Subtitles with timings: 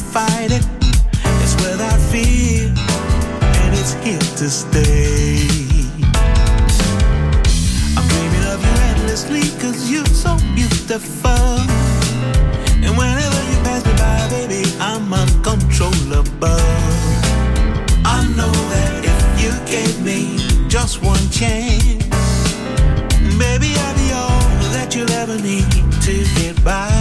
[0.00, 0.66] fight it.
[1.42, 2.68] It's without fear,
[3.62, 5.46] and it's here to stay.
[7.96, 11.30] I'm dreaming of you endlessly, cause you're so beautiful.
[12.84, 16.48] And whenever you pass me by, baby, I'm uncontrollable.
[18.04, 22.04] I know that if you gave me just one chance,
[23.38, 25.70] maybe I'd be all that you'll ever need
[26.02, 26.99] to get by.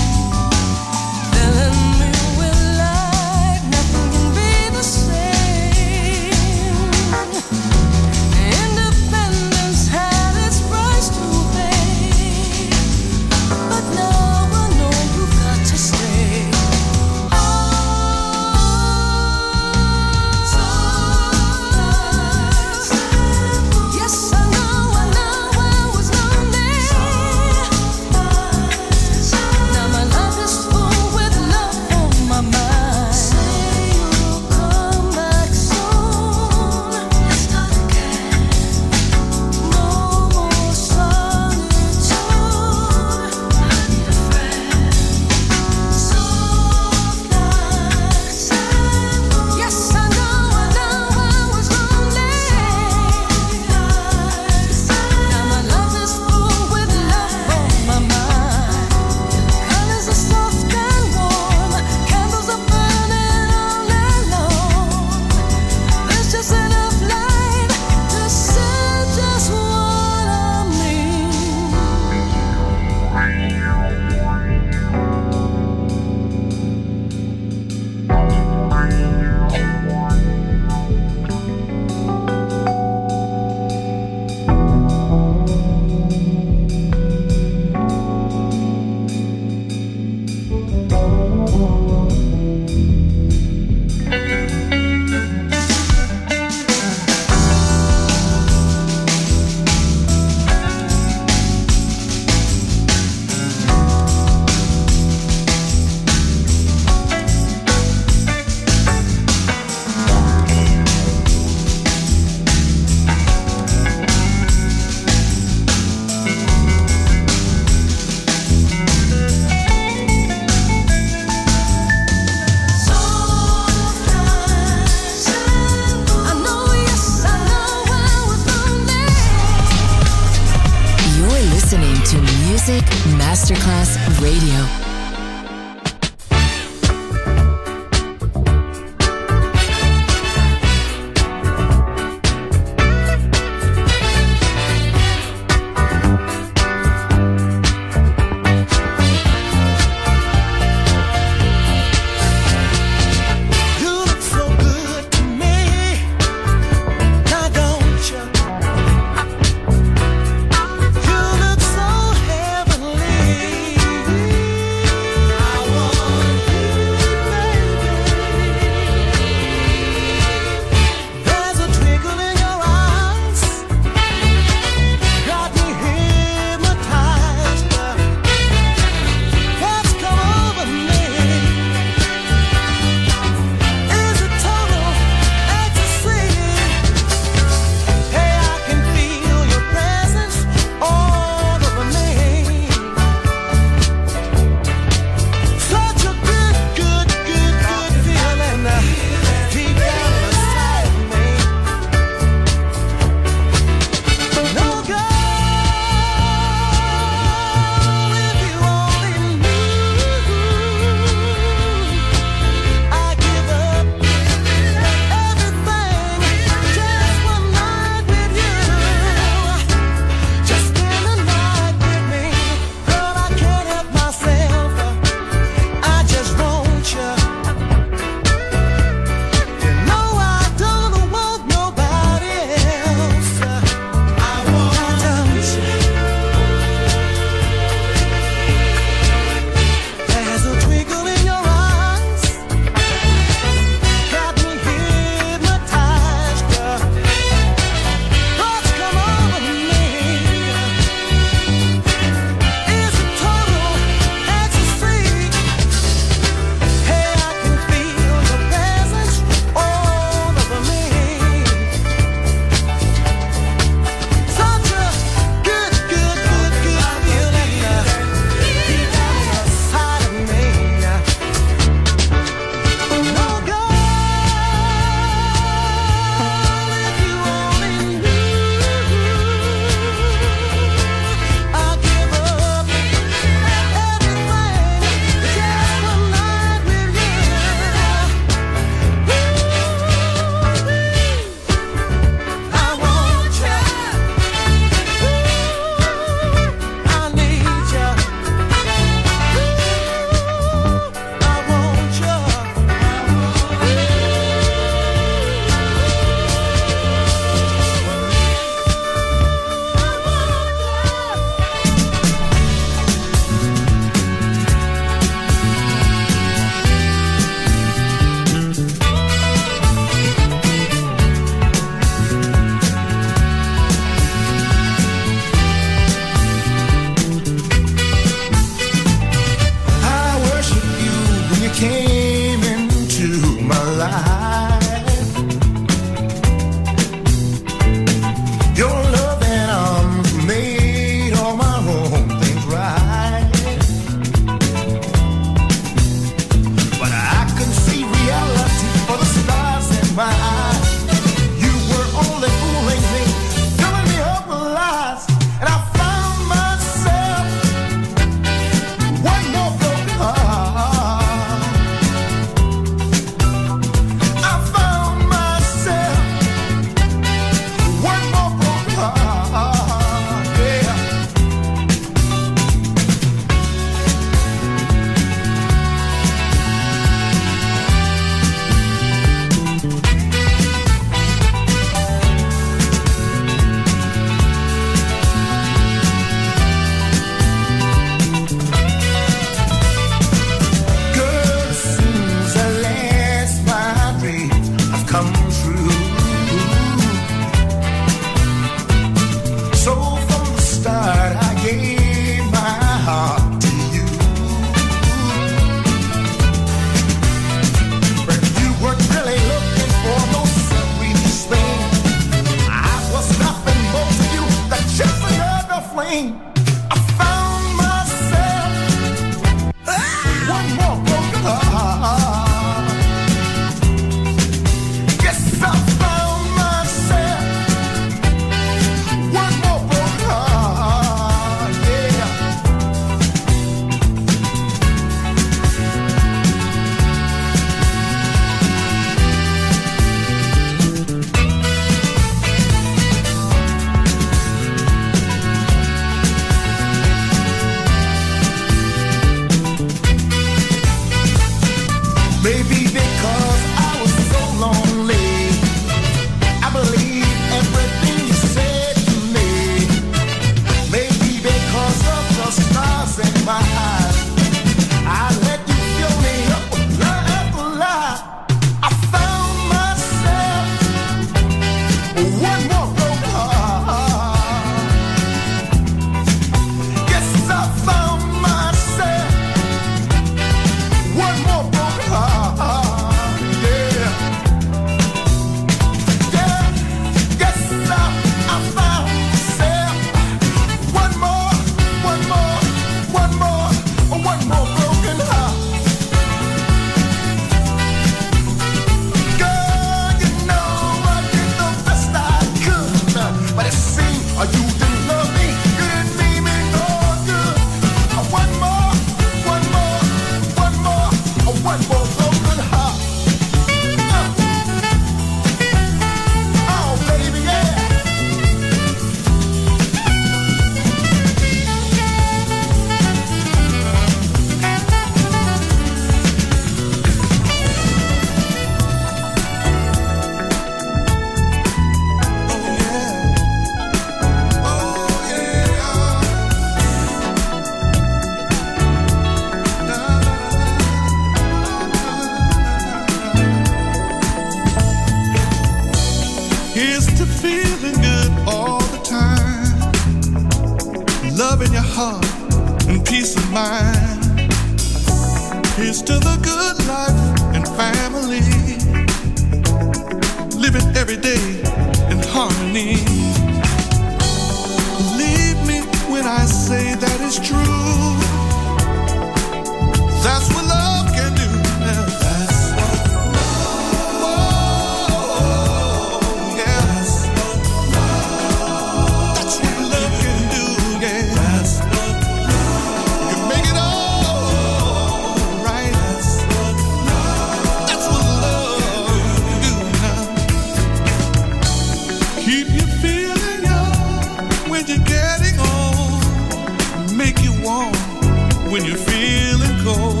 [598.56, 600.00] when you're feeling cold.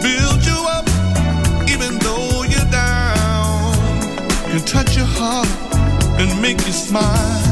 [0.00, 0.86] Build you up
[1.68, 3.74] even though you're down.
[4.48, 5.48] Can touch your heart
[6.18, 7.42] and make you smile.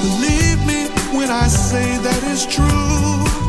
[0.00, 0.80] Believe me
[1.18, 3.47] when I say that it's true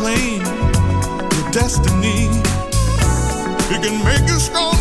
[0.00, 2.30] claim your destiny.
[3.68, 4.79] It can make you strong.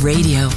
[0.00, 0.51] Radio,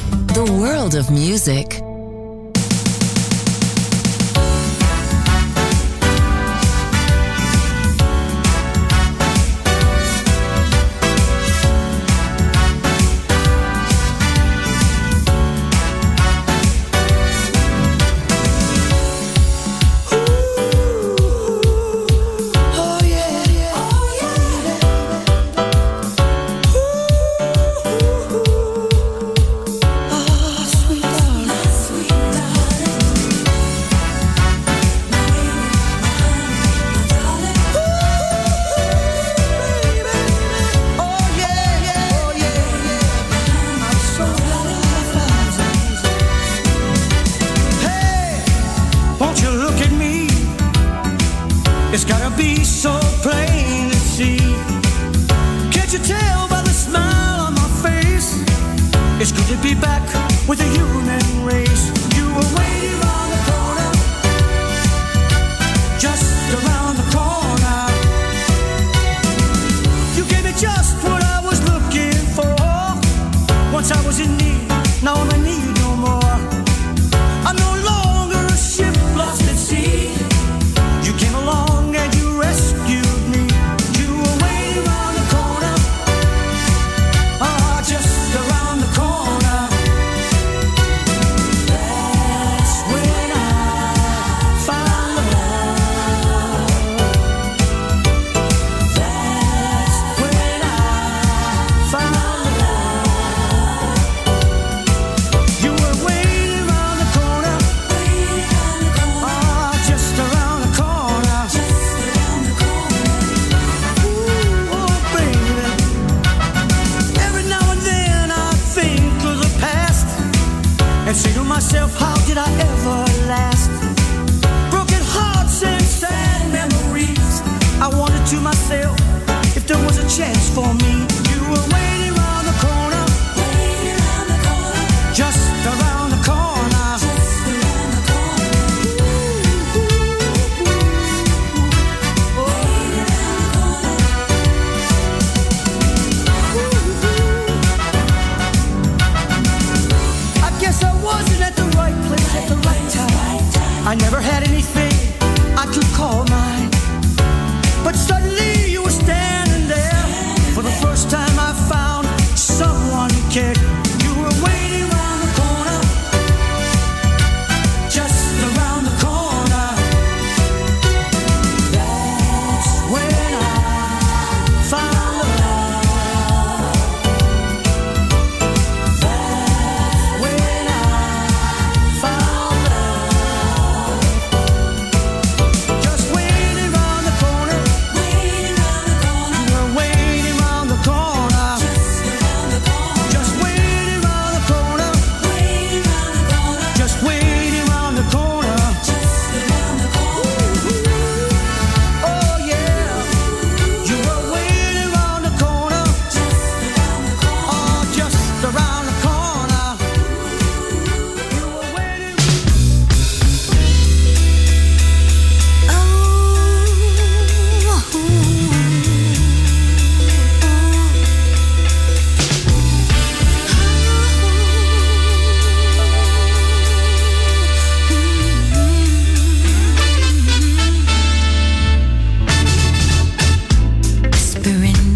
[130.15, 130.94] Chance for me.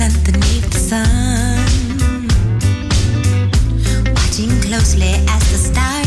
[0.02, 1.58] underneath the sun,
[4.16, 5.99] watching closely as the stars.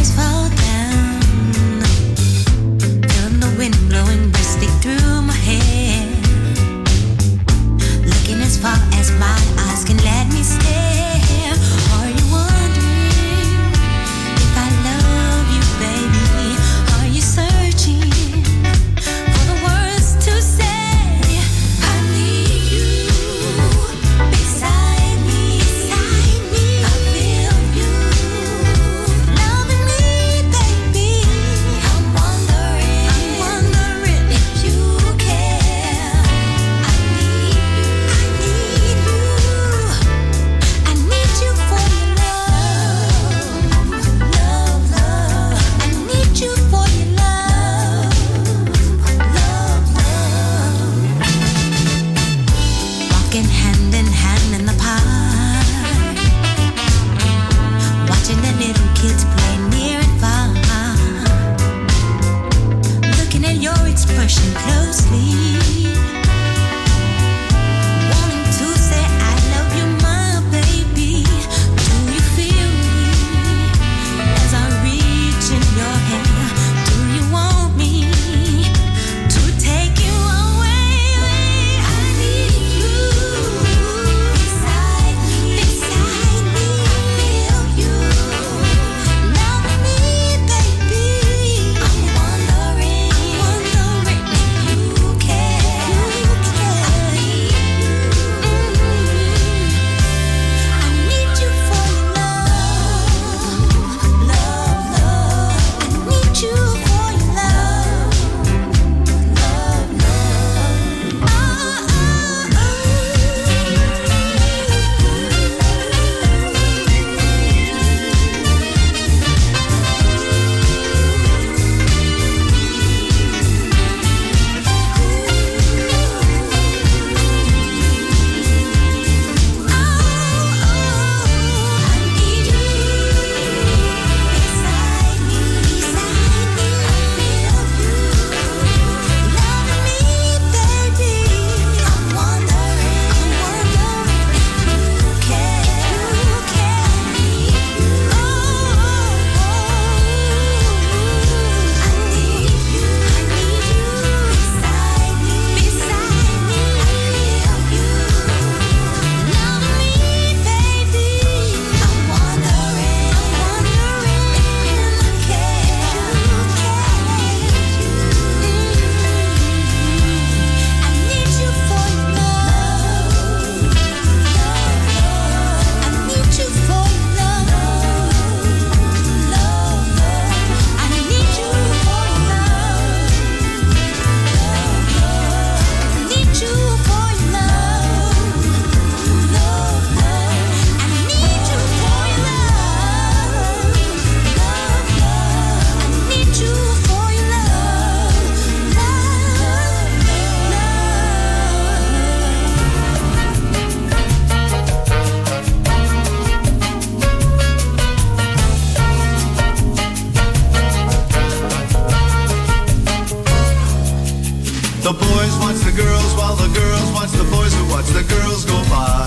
[214.83, 218.45] The boys watch the girls while the girls watch the boys who watch the girls
[218.45, 219.07] go by.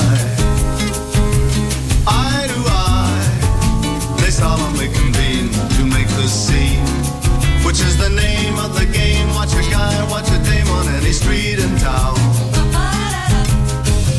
[2.08, 6.86] Eye to eye, they solemnly convene to make the scene,
[7.66, 9.28] which is the name of the game.
[9.36, 12.16] Watch a guy, watch a dame on any street in town.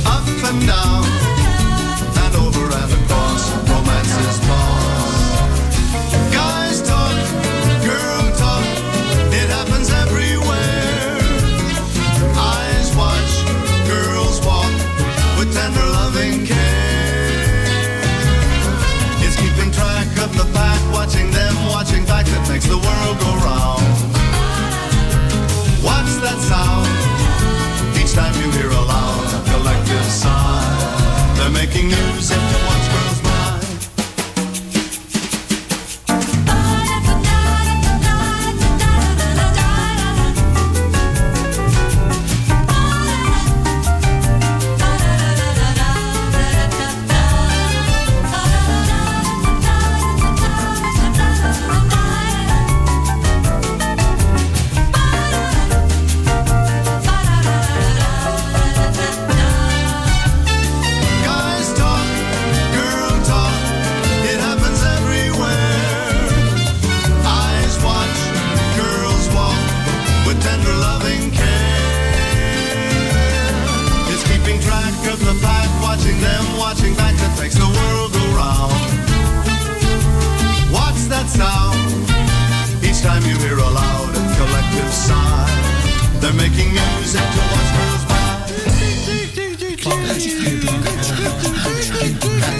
[0.04, 1.15] Up and down.
[22.68, 23.36] the world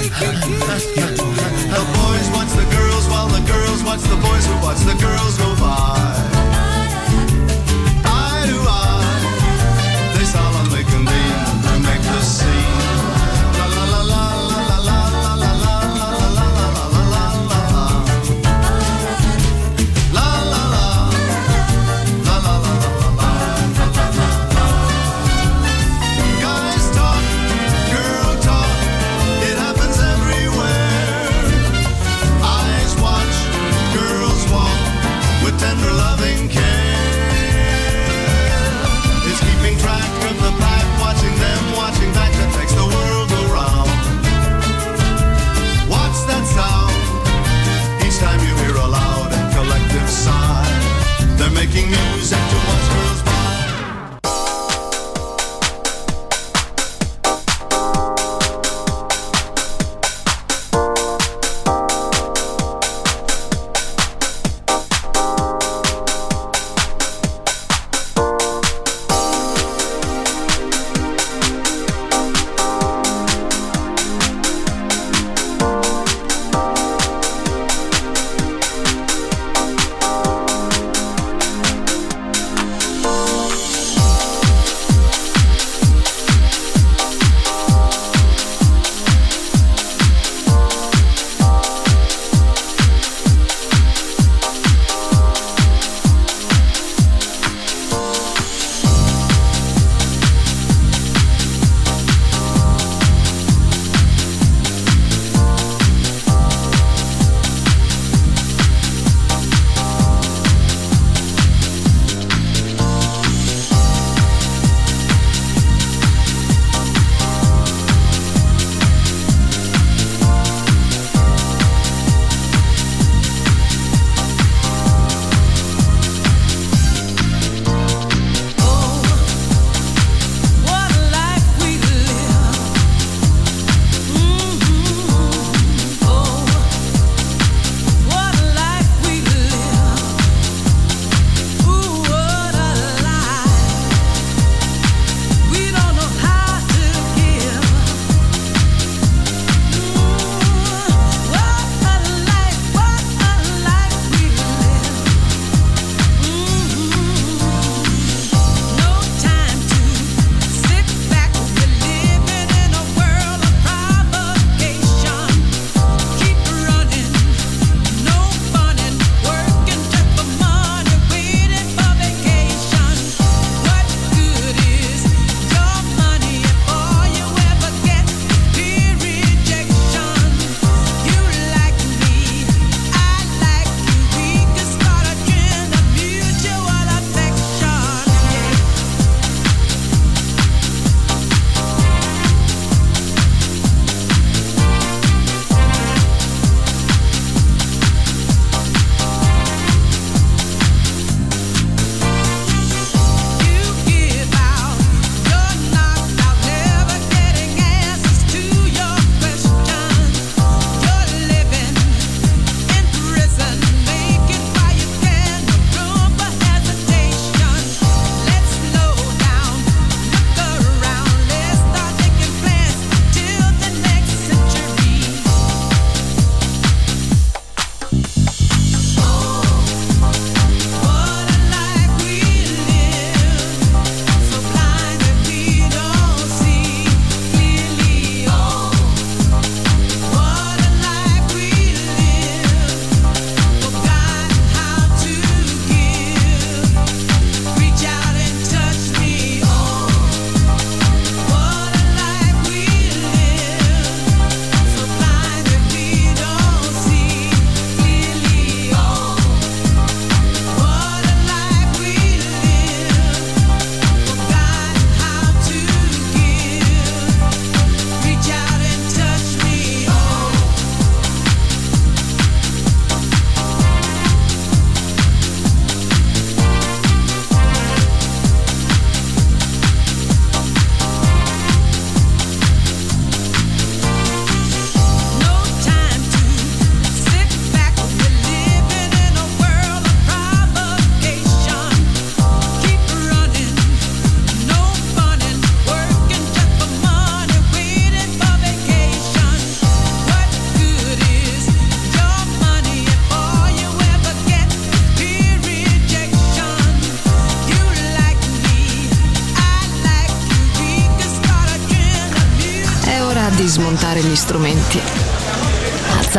[0.09, 1.16] Yeah.